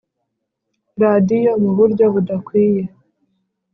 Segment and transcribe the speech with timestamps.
[1.01, 2.83] radiyo mu buryo budakwiye